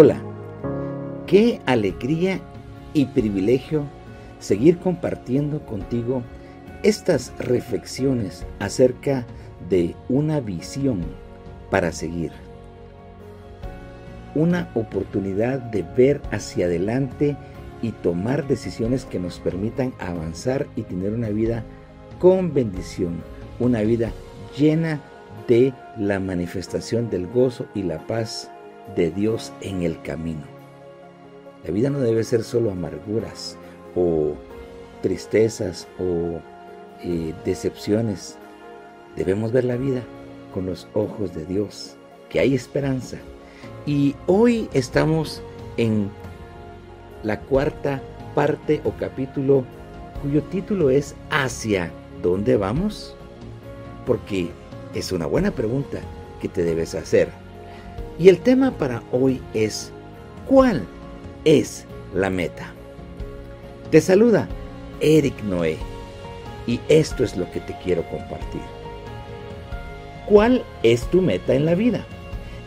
Hola, 0.00 0.22
qué 1.26 1.60
alegría 1.66 2.40
y 2.94 3.06
privilegio 3.06 3.82
seguir 4.38 4.78
compartiendo 4.78 5.66
contigo 5.66 6.22
estas 6.84 7.32
reflexiones 7.40 8.46
acerca 8.60 9.26
de 9.68 9.96
una 10.08 10.38
visión 10.38 11.00
para 11.68 11.90
seguir. 11.90 12.30
Una 14.36 14.70
oportunidad 14.76 15.58
de 15.58 15.82
ver 15.82 16.22
hacia 16.30 16.66
adelante 16.66 17.36
y 17.82 17.90
tomar 17.90 18.46
decisiones 18.46 19.04
que 19.04 19.18
nos 19.18 19.40
permitan 19.40 19.92
avanzar 19.98 20.68
y 20.76 20.82
tener 20.82 21.12
una 21.12 21.30
vida 21.30 21.64
con 22.20 22.54
bendición, 22.54 23.20
una 23.58 23.80
vida 23.80 24.12
llena 24.56 25.00
de 25.48 25.74
la 25.96 26.20
manifestación 26.20 27.10
del 27.10 27.26
gozo 27.26 27.66
y 27.74 27.82
la 27.82 28.06
paz 28.06 28.48
de 28.96 29.10
Dios 29.10 29.52
en 29.60 29.82
el 29.82 30.00
camino. 30.02 30.42
La 31.64 31.70
vida 31.70 31.90
no 31.90 32.00
debe 32.00 32.24
ser 32.24 32.44
solo 32.44 32.70
amarguras 32.70 33.56
o 33.94 34.34
tristezas 35.02 35.88
o 35.98 36.40
eh, 37.02 37.34
decepciones. 37.44 38.36
Debemos 39.16 39.52
ver 39.52 39.64
la 39.64 39.76
vida 39.76 40.02
con 40.54 40.66
los 40.66 40.88
ojos 40.94 41.34
de 41.34 41.44
Dios, 41.44 41.96
que 42.28 42.40
hay 42.40 42.54
esperanza. 42.54 43.18
Y 43.86 44.14
hoy 44.26 44.68
estamos 44.72 45.42
en 45.76 46.10
la 47.22 47.40
cuarta 47.40 48.00
parte 48.34 48.80
o 48.84 48.92
capítulo 48.92 49.64
cuyo 50.22 50.42
título 50.44 50.90
es 50.90 51.14
¿Hacia 51.30 51.90
dónde 52.22 52.56
vamos? 52.56 53.16
Porque 54.06 54.50
es 54.94 55.12
una 55.12 55.26
buena 55.26 55.50
pregunta 55.50 55.98
que 56.40 56.48
te 56.48 56.62
debes 56.62 56.94
hacer. 56.94 57.28
Y 58.18 58.28
el 58.28 58.38
tema 58.40 58.72
para 58.72 59.02
hoy 59.12 59.40
es 59.54 59.92
¿cuál 60.48 60.84
es 61.44 61.86
la 62.12 62.30
meta? 62.30 62.72
Te 63.92 64.00
saluda 64.00 64.48
Eric 65.00 65.40
Noé 65.44 65.76
y 66.66 66.80
esto 66.88 67.22
es 67.22 67.36
lo 67.36 67.48
que 67.52 67.60
te 67.60 67.76
quiero 67.84 68.02
compartir. 68.10 68.60
¿Cuál 70.26 70.64
es 70.82 71.06
tu 71.10 71.22
meta 71.22 71.54
en 71.54 71.64
la 71.64 71.76
vida? 71.76 72.04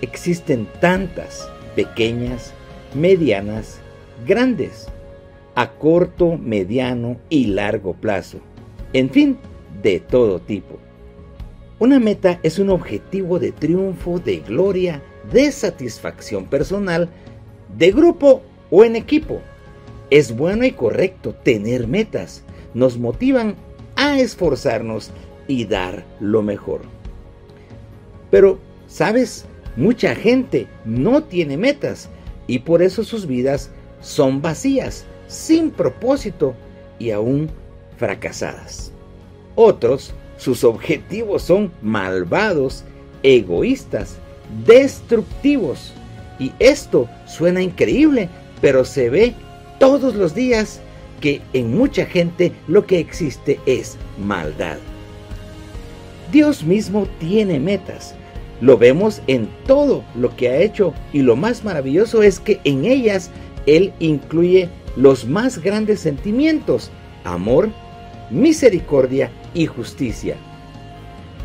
Existen 0.01 0.67
tantas, 0.79 1.47
pequeñas, 1.75 2.53
medianas, 2.95 3.79
grandes, 4.25 4.87
a 5.55 5.69
corto, 5.71 6.37
mediano 6.37 7.17
y 7.29 7.47
largo 7.47 7.93
plazo. 7.93 8.39
En 8.93 9.09
fin, 9.09 9.37
de 9.83 9.99
todo 9.99 10.39
tipo. 10.39 10.79
Una 11.77 11.99
meta 11.99 12.39
es 12.41 12.57
un 12.57 12.69
objetivo 12.69 13.37
de 13.37 13.51
triunfo, 13.51 14.19
de 14.19 14.39
gloria, 14.39 15.01
de 15.31 15.51
satisfacción 15.51 16.45
personal, 16.45 17.09
de 17.77 17.91
grupo 17.91 18.41
o 18.69 18.83
en 18.83 18.95
equipo. 18.95 19.41
Es 20.09 20.35
bueno 20.35 20.65
y 20.65 20.71
correcto 20.71 21.33
tener 21.33 21.87
metas. 21.87 22.43
Nos 22.73 22.97
motivan 22.97 23.55
a 23.95 24.19
esforzarnos 24.19 25.11
y 25.47 25.65
dar 25.65 26.05
lo 26.19 26.41
mejor. 26.41 26.81
Pero, 28.29 28.59
¿sabes? 28.87 29.45
Mucha 29.75 30.15
gente 30.15 30.67
no 30.85 31.23
tiene 31.23 31.57
metas 31.57 32.09
y 32.47 32.59
por 32.59 32.81
eso 32.81 33.03
sus 33.03 33.25
vidas 33.25 33.69
son 34.01 34.41
vacías, 34.41 35.05
sin 35.27 35.71
propósito 35.71 36.55
y 36.99 37.11
aún 37.11 37.49
fracasadas. 37.97 38.91
Otros, 39.55 40.13
sus 40.37 40.63
objetivos 40.63 41.43
son 41.43 41.71
malvados, 41.81 42.83
egoístas, 43.23 44.17
destructivos. 44.65 45.93
Y 46.39 46.51
esto 46.59 47.07
suena 47.25 47.61
increíble, 47.61 48.29
pero 48.61 48.85
se 48.85 49.09
ve 49.09 49.33
todos 49.79 50.15
los 50.15 50.33
días 50.33 50.81
que 51.19 51.41
en 51.53 51.75
mucha 51.75 52.05
gente 52.05 52.51
lo 52.67 52.85
que 52.85 52.99
existe 52.99 53.59
es 53.65 53.97
maldad. 54.17 54.77
Dios 56.31 56.63
mismo 56.63 57.07
tiene 57.19 57.59
metas. 57.59 58.15
Lo 58.61 58.77
vemos 58.77 59.21
en 59.27 59.49
todo 59.65 60.03
lo 60.15 60.35
que 60.35 60.49
ha 60.49 60.57
hecho 60.57 60.93
y 61.13 61.21
lo 61.21 61.35
más 61.35 61.63
maravilloso 61.63 62.23
es 62.23 62.39
que 62.39 62.59
en 62.63 62.85
ellas 62.85 63.31
Él 63.65 63.91
incluye 63.99 64.69
los 64.95 65.25
más 65.25 65.59
grandes 65.59 65.99
sentimientos, 65.99 66.91
amor, 67.23 67.69
misericordia 68.29 69.31
y 69.53 69.65
justicia. 69.65 70.35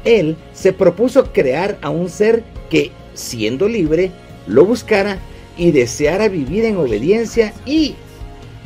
Él 0.06 0.36
se 0.54 0.72
propuso 0.72 1.32
crear 1.32 1.76
a 1.82 1.90
un 1.90 2.08
ser 2.08 2.44
que, 2.70 2.92
siendo 3.12 3.68
libre, 3.68 4.12
lo 4.46 4.64
buscara 4.64 5.18
y 5.58 5.72
deseara 5.72 6.28
vivir 6.28 6.64
en 6.64 6.76
obediencia 6.76 7.52
y 7.66 7.96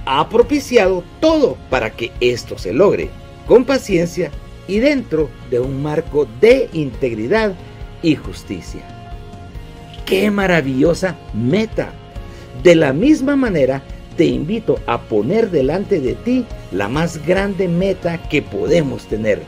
ha 0.05 0.29
propiciado 0.29 1.03
todo 1.19 1.57
para 1.71 1.91
que 1.91 2.13
esto 2.21 2.59
se 2.59 2.73
logre, 2.73 3.09
con 3.47 3.65
paciencia 3.65 4.31
y 4.69 4.79
dentro 4.79 5.31
de 5.51 5.61
un 5.61 5.83
marco 5.83 6.29
de 6.41 6.69
integridad 6.73 7.55
y 8.03 8.17
justicia. 8.17 8.83
¡Qué 10.05 10.31
maravillosa 10.31 11.17
meta! 11.33 11.93
De 12.63 12.75
la 12.75 12.93
misma 12.93 13.37
manera, 13.37 13.83
te 14.17 14.27
invito 14.27 14.79
a 14.87 15.01
poner 15.01 15.51
delante 15.51 16.01
de 16.01 16.15
ti 16.15 16.45
la 16.73 16.89
más 16.89 17.25
grande 17.27 17.69
meta 17.69 18.29
que 18.29 18.43
podemos 18.43 19.07
tener. 19.07 19.43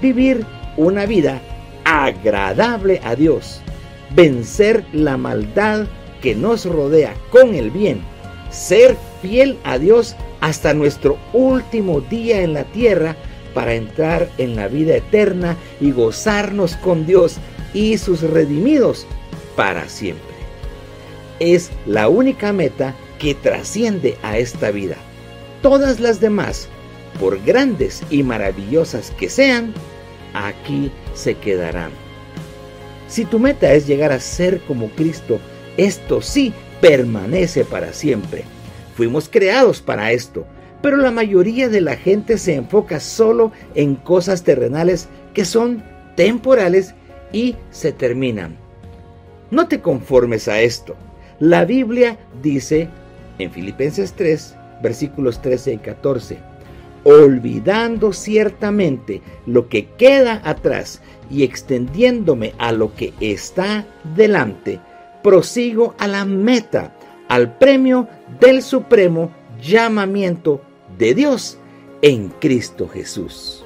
Vivir 0.00 0.46
una 0.78 1.04
vida 1.04 1.42
agradable 1.84 3.00
a 3.04 3.14
Dios. 3.14 3.60
Vencer 4.14 4.84
la 4.92 5.18
maldad 5.18 5.86
que 6.22 6.34
nos 6.34 6.64
rodea 6.64 7.14
con 7.30 7.54
el 7.54 7.70
bien. 7.70 8.00
Ser 8.50 8.96
fiel 9.20 9.58
a 9.64 9.78
Dios 9.78 10.16
hasta 10.40 10.72
nuestro 10.72 11.18
último 11.32 12.00
día 12.00 12.40
en 12.40 12.54
la 12.54 12.64
tierra 12.64 13.16
para 13.54 13.74
entrar 13.74 14.30
en 14.38 14.56
la 14.56 14.68
vida 14.68 14.96
eterna 14.96 15.56
y 15.80 15.90
gozarnos 15.90 16.76
con 16.76 17.06
Dios 17.06 17.36
y 17.74 17.98
sus 17.98 18.22
redimidos 18.22 19.06
para 19.56 19.88
siempre. 19.88 20.24
Es 21.40 21.70
la 21.86 22.08
única 22.08 22.52
meta 22.52 22.94
que 23.18 23.34
trasciende 23.34 24.16
a 24.22 24.38
esta 24.38 24.70
vida. 24.70 24.96
Todas 25.60 25.98
las 25.98 26.20
demás, 26.20 26.68
por 27.18 27.42
grandes 27.44 28.02
y 28.10 28.22
maravillosas 28.22 29.10
que 29.18 29.28
sean, 29.28 29.74
aquí 30.34 30.90
se 31.14 31.34
quedarán. 31.34 31.90
Si 33.08 33.24
tu 33.24 33.38
meta 33.38 33.72
es 33.72 33.86
llegar 33.86 34.12
a 34.12 34.20
ser 34.20 34.60
como 34.62 34.88
Cristo, 34.90 35.40
esto 35.76 36.20
sí 36.20 36.52
permanece 36.80 37.64
para 37.64 37.92
siempre. 37.92 38.44
Fuimos 38.94 39.28
creados 39.28 39.80
para 39.80 40.12
esto, 40.12 40.46
pero 40.82 40.96
la 40.96 41.10
mayoría 41.10 41.68
de 41.68 41.80
la 41.80 41.96
gente 41.96 42.38
se 42.38 42.54
enfoca 42.54 43.00
solo 43.00 43.52
en 43.74 43.94
cosas 43.94 44.42
terrenales 44.42 45.08
que 45.34 45.44
son 45.44 45.82
temporales 46.16 46.94
y 47.32 47.56
se 47.70 47.92
terminan. 47.92 48.56
No 49.50 49.68
te 49.68 49.80
conformes 49.80 50.48
a 50.48 50.60
esto. 50.60 50.94
La 51.40 51.64
Biblia 51.64 52.18
dice 52.42 52.88
en 53.38 53.50
Filipenses 53.50 54.12
3, 54.12 54.56
versículos 54.82 55.40
13 55.40 55.74
y 55.74 55.78
14, 55.78 56.38
olvidando 57.08 58.12
ciertamente 58.12 59.22
lo 59.46 59.68
que 59.68 59.86
queda 59.96 60.42
atrás 60.44 61.00
y 61.30 61.42
extendiéndome 61.42 62.52
a 62.58 62.72
lo 62.72 62.94
que 62.94 63.14
está 63.20 63.86
delante, 64.14 64.78
prosigo 65.22 65.94
a 65.98 66.06
la 66.06 66.26
meta, 66.26 66.94
al 67.28 67.56
premio 67.56 68.08
del 68.40 68.62
supremo 68.62 69.30
llamamiento 69.62 70.60
de 70.98 71.14
Dios 71.14 71.56
en 72.02 72.28
Cristo 72.28 72.88
Jesús. 72.88 73.64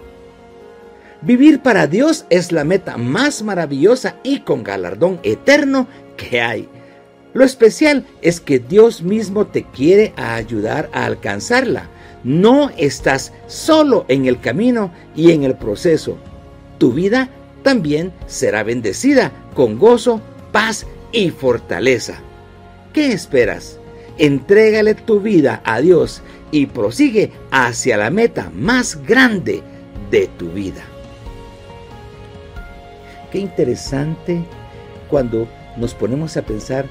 Vivir 1.20 1.60
para 1.60 1.88
Dios 1.88 2.26
es 2.30 2.52
la 2.52 2.64
meta 2.64 2.96
más 2.96 3.42
maravillosa 3.42 4.16
y 4.22 4.40
con 4.40 4.62
galardón 4.62 5.18
eterno 5.24 5.88
que 6.16 6.40
hay. 6.40 6.68
Lo 7.32 7.44
especial 7.44 8.04
es 8.20 8.40
que 8.40 8.58
Dios 8.60 9.02
mismo 9.02 9.46
te 9.46 9.64
quiere 9.64 10.12
ayudar 10.16 10.90
a 10.92 11.06
alcanzarla. 11.06 11.88
No 12.24 12.70
estás 12.76 13.32
solo 13.46 14.04
en 14.08 14.26
el 14.26 14.40
camino 14.40 14.92
y 15.16 15.32
en 15.32 15.44
el 15.44 15.54
proceso. 15.54 16.16
Tu 16.78 16.92
vida 16.92 17.28
también 17.62 18.12
será 18.26 18.62
bendecida 18.62 19.32
con 19.54 19.78
gozo, 19.78 20.20
paz 20.52 20.86
y 21.12 21.30
fortaleza. 21.30 22.20
¿Qué 22.92 23.12
esperas? 23.12 23.78
Entrégale 24.18 24.94
tu 24.94 25.20
vida 25.20 25.62
a 25.64 25.80
Dios 25.80 26.22
y 26.50 26.66
prosigue 26.66 27.32
hacia 27.50 27.96
la 27.96 28.10
meta 28.10 28.50
más 28.54 29.02
grande 29.06 29.62
de 30.10 30.28
tu 30.38 30.50
vida. 30.50 30.82
Qué 33.30 33.38
interesante 33.38 34.44
cuando 35.08 35.48
nos 35.76 35.94
ponemos 35.94 36.36
a 36.36 36.42
pensar 36.42 36.86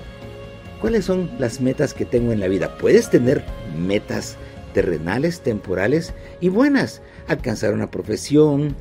¿Cuáles 0.81 1.05
son 1.05 1.29
las 1.37 1.61
metas 1.61 1.93
que 1.93 2.05
tengo 2.05 2.31
en 2.31 2.39
la 2.39 2.47
vida? 2.47 2.75
Puedes 2.79 3.07
tener 3.11 3.43
metas 3.77 4.35
terrenales, 4.73 5.41
temporales 5.41 6.13
y 6.39 6.49
buenas. 6.49 7.01
Alcanzar 7.27 7.73
una 7.73 7.91
profesión, 7.91 8.75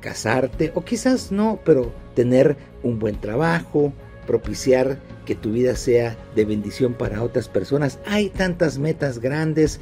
casarte 0.00 0.72
o 0.74 0.84
quizás 0.84 1.32
no, 1.32 1.60
pero 1.64 1.92
tener 2.14 2.56
un 2.82 2.98
buen 2.98 3.20
trabajo, 3.20 3.92
propiciar 4.26 4.98
que 5.26 5.34
tu 5.34 5.52
vida 5.52 5.76
sea 5.76 6.16
de 6.34 6.44
bendición 6.44 6.94
para 6.94 7.22
otras 7.22 7.48
personas. 7.48 7.98
Hay 8.06 8.28
tantas 8.28 8.78
metas 8.78 9.18
grandes 9.18 9.80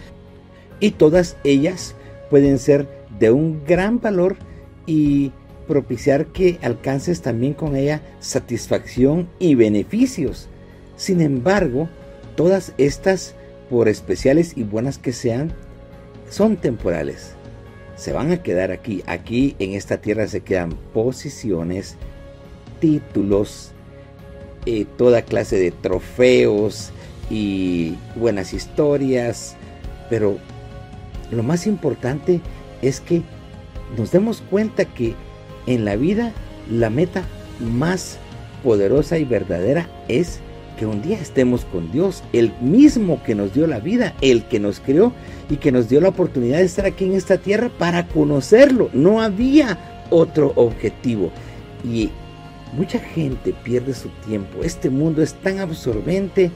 y 0.81 0.93
todas 0.93 1.37
ellas 1.45 1.95
pueden 2.31 2.59
ser 2.59 2.89
de 3.19 3.31
un 3.31 3.65
gran 3.65 4.01
valor 4.01 4.37
y 4.87 5.33
propiciar 5.67 6.27
que 6.27 6.59
alcances 6.63 7.23
también 7.23 7.55
con 7.55 7.77
ella 7.77 8.03
satisfacción 8.21 9.29
y 9.39 9.55
beneficios. 9.55 10.49
Sin 10.97 11.21
embargo, 11.21 11.89
todas 12.37 12.75
estas, 12.79 13.35
por 13.73 13.89
especiales 13.89 14.53
y 14.55 14.65
buenas 14.65 14.99
que 14.99 15.15
sean, 15.15 15.51
son 16.29 16.59
temporales. 16.59 17.33
Se 17.97 18.13
van 18.13 18.31
a 18.31 18.43
quedar 18.43 18.71
aquí. 18.71 19.03
Aquí 19.07 19.57
en 19.59 19.73
esta 19.73 19.97
tierra 19.97 20.27
se 20.27 20.43
quedan 20.43 20.75
posiciones, 20.93 21.97
títulos, 22.81 23.71
eh, 24.67 24.85
toda 24.99 25.23
clase 25.23 25.59
de 25.59 25.71
trofeos 25.71 26.91
y 27.31 27.95
buenas 28.15 28.53
historias. 28.53 29.57
Pero 30.11 30.37
lo 31.31 31.43
más 31.43 31.67
importante 31.67 32.43
es 32.83 33.01
que 33.01 33.23
nos 33.97 34.13
demos 34.13 34.43
cuenta 34.51 34.85
que 34.85 35.15
en 35.67 35.87
la 35.87 35.97
vida 35.97 36.33
la 36.71 36.91
meta 36.91 37.25
más 37.59 38.19
poderosa 38.63 39.17
y 39.17 39.25
verdadera 39.25 39.89
es 40.09 40.41
que 40.77 40.87
un 40.87 41.03
día 41.03 41.19
estemos 41.21 41.65
con 41.65 41.91
Dios, 41.93 42.23
el 42.33 42.53
mismo 42.61 43.23
que 43.23 43.35
nos 43.35 43.55
dio 43.55 43.67
la 43.67 43.79
vida, 43.79 44.15
el 44.21 44.45
que 44.45 44.61
nos 44.61 44.81
creó 44.81 45.13
y 45.51 45.57
que 45.57 45.73
nos 45.73 45.89
dio 45.89 46.01
la 46.01 46.09
oportunidad 46.09 46.59
de 46.59 46.65
estar 46.65 46.87
aquí 46.87 47.05
en 47.05 47.15
esta 47.15 47.39
tierra 47.39 47.71
para 47.79 48.07
conocerlo. 48.09 48.91
No 48.93 49.21
había 49.21 49.79
otro 50.11 50.53
objetivo. 50.57 51.31
Y 51.85 52.11
mucha 52.73 52.99
gente 52.99 53.55
pierde 53.65 53.95
su 53.95 54.09
tiempo. 54.27 54.63
Este 54.63 54.91
mundo 54.91 55.23
es 55.23 55.35
tan 55.35 55.59
absorbente 55.59 56.51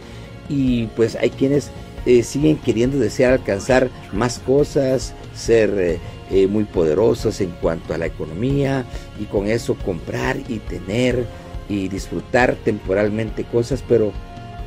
y 0.48 0.86
pues 0.88 1.16
hay 1.16 1.30
quienes 1.30 1.70
eh, 2.06 2.22
siguen 2.22 2.56
queriendo 2.56 2.98
desear 2.98 3.32
alcanzar 3.32 3.90
más 4.12 4.38
cosas, 4.38 5.12
ser 5.34 5.74
eh, 5.78 5.98
eh, 6.30 6.46
muy 6.46 6.64
poderosos 6.64 7.40
en 7.40 7.50
cuanto 7.60 7.94
a 7.94 7.98
la 7.98 8.06
economía 8.06 8.84
y 9.20 9.24
con 9.24 9.48
eso 9.48 9.74
comprar 9.74 10.36
y 10.48 10.58
tener 10.60 11.26
y 11.68 11.88
disfrutar 11.88 12.56
temporalmente 12.64 13.44
cosas, 13.44 13.82
pero 13.86 14.12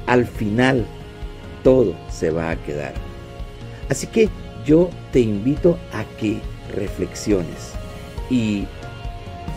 al 0.08 0.26
final 0.26 0.86
todo 1.64 1.96
se 2.10 2.32
va 2.32 2.52
a 2.52 2.56
quedar. 2.58 2.94
Así 3.90 4.08
que 4.08 4.30
yo 4.66 4.90
te 5.12 5.20
invito 5.20 5.78
a 5.94 6.04
que 6.20 6.40
reflexiones 6.76 7.74
y 8.30 8.66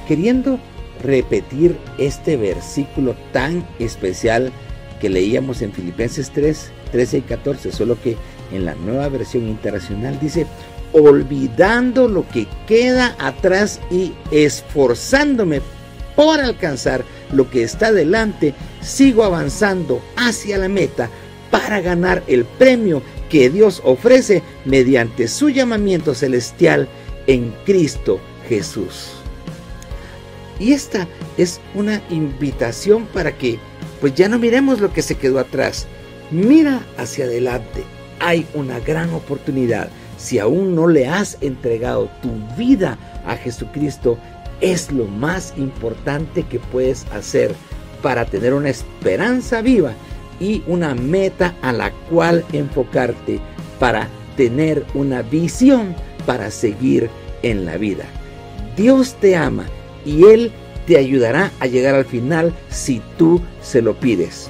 queriendo 0.08 0.58
repetir 1.02 1.76
este 1.98 2.36
versículo 2.36 3.14
tan 3.32 3.66
especial 3.78 4.52
que 5.00 5.10
leíamos 5.10 5.62
en 5.62 5.72
Filipenses 5.72 6.30
3, 6.30 6.70
13 6.92 7.18
y 7.18 7.22
14, 7.22 7.72
solo 7.72 8.00
que 8.00 8.16
en 8.52 8.64
la 8.64 8.74
nueva 8.74 9.08
versión 9.08 9.48
internacional 9.48 10.18
dice, 10.20 10.46
olvidando 10.92 12.06
lo 12.06 12.28
que 12.28 12.46
queda 12.66 13.16
atrás 13.18 13.80
y 13.90 14.12
esforzándome 14.30 15.60
por 16.14 16.40
alcanzar 16.40 17.02
lo 17.32 17.50
que 17.50 17.62
está 17.62 17.92
delante, 17.92 18.54
sigo 18.80 19.24
avanzando 19.24 20.00
hacia 20.16 20.58
la 20.58 20.68
meta 20.68 21.10
para 21.50 21.80
ganar 21.80 22.22
el 22.26 22.44
premio 22.44 23.02
que 23.28 23.50
Dios 23.50 23.80
ofrece 23.84 24.42
mediante 24.64 25.28
su 25.28 25.48
llamamiento 25.48 26.14
celestial 26.14 26.88
en 27.26 27.54
Cristo 27.64 28.20
Jesús. 28.48 29.10
Y 30.58 30.72
esta 30.72 31.08
es 31.36 31.60
una 31.74 32.02
invitación 32.10 33.06
para 33.06 33.36
que 33.36 33.58
pues 34.00 34.14
ya 34.14 34.28
no 34.28 34.38
miremos 34.38 34.80
lo 34.80 34.92
que 34.92 35.02
se 35.02 35.14
quedó 35.14 35.38
atrás, 35.38 35.86
Mira 36.32 36.80
hacia 36.96 37.26
adelante. 37.26 37.84
Hay 38.18 38.46
una 38.54 38.80
gran 38.80 39.12
oportunidad. 39.12 39.90
Si 40.16 40.38
aún 40.38 40.74
no 40.74 40.88
le 40.88 41.06
has 41.06 41.36
entregado 41.42 42.08
tu 42.22 42.30
vida 42.56 42.96
a 43.26 43.36
Jesucristo, 43.36 44.16
es 44.62 44.90
lo 44.92 45.06
más 45.06 45.52
importante 45.58 46.44
que 46.44 46.58
puedes 46.58 47.04
hacer 47.12 47.54
para 48.00 48.24
tener 48.24 48.54
una 48.54 48.70
esperanza 48.70 49.60
viva 49.60 49.92
y 50.40 50.62
una 50.66 50.94
meta 50.94 51.54
a 51.60 51.72
la 51.72 51.92
cual 52.08 52.44
enfocarte 52.52 53.40
para 53.78 54.08
tener 54.36 54.86
una 54.94 55.22
visión 55.22 55.94
para 56.24 56.50
seguir 56.50 57.10
en 57.42 57.66
la 57.66 57.76
vida. 57.76 58.04
Dios 58.76 59.16
te 59.20 59.36
ama 59.36 59.66
y 60.06 60.24
Él 60.24 60.52
te 60.86 60.96
ayudará 60.96 61.50
a 61.60 61.66
llegar 61.66 61.94
al 61.94 62.04
final 62.04 62.54
si 62.70 63.02
tú 63.18 63.40
se 63.60 63.82
lo 63.82 63.94
pides. 63.94 64.48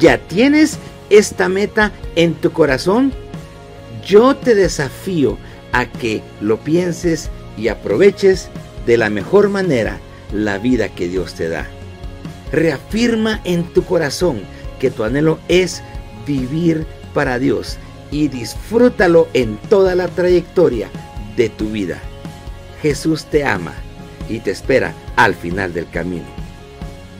¿Ya 0.00 0.18
tienes 0.18 0.78
esta 1.10 1.48
meta 1.48 1.92
en 2.16 2.34
tu 2.34 2.50
corazón? 2.50 3.12
Yo 4.04 4.34
te 4.34 4.54
desafío 4.54 5.38
a 5.72 5.86
que 5.86 6.22
lo 6.40 6.58
pienses 6.58 7.30
y 7.56 7.68
aproveches 7.68 8.48
de 8.86 8.96
la 8.96 9.10
mejor 9.10 9.48
manera 9.48 9.98
la 10.32 10.58
vida 10.58 10.88
que 10.88 11.08
Dios 11.08 11.34
te 11.34 11.48
da. 11.48 11.66
Reafirma 12.50 13.40
en 13.44 13.64
tu 13.64 13.84
corazón 13.84 14.40
que 14.78 14.90
tu 14.90 15.04
anhelo 15.04 15.38
es 15.48 15.82
vivir 16.26 16.86
para 17.14 17.38
Dios 17.38 17.78
y 18.10 18.28
disfrútalo 18.28 19.28
en 19.32 19.56
toda 19.68 19.94
la 19.94 20.08
trayectoria 20.08 20.88
de 21.36 21.48
tu 21.48 21.70
vida. 21.70 21.98
Jesús 22.82 23.26
te 23.26 23.44
ama 23.44 23.74
y 24.28 24.40
te 24.40 24.50
espera 24.50 24.92
al 25.16 25.34
final 25.34 25.72
del 25.72 25.88
camino. 25.88 26.26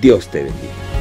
Dios 0.01 0.29
te 0.29 0.39
bendiga. 0.39 0.92